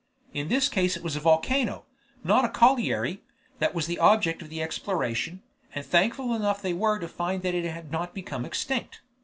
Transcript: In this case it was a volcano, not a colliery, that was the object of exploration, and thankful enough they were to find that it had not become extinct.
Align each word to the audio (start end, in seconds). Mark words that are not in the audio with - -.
In 0.33 0.47
this 0.47 0.67
case 0.67 0.97
it 0.97 1.03
was 1.03 1.15
a 1.15 1.19
volcano, 1.19 1.85
not 2.23 2.43
a 2.43 2.49
colliery, 2.49 3.21
that 3.59 3.75
was 3.75 3.85
the 3.85 3.99
object 3.99 4.41
of 4.41 4.51
exploration, 4.51 5.43
and 5.75 5.85
thankful 5.85 6.33
enough 6.33 6.59
they 6.59 6.73
were 6.73 6.97
to 6.97 7.07
find 7.07 7.43
that 7.43 7.53
it 7.53 7.65
had 7.69 7.91
not 7.91 8.15
become 8.15 8.43
extinct. 8.43 9.01